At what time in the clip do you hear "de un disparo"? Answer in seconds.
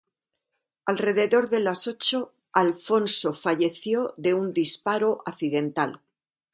4.17-5.21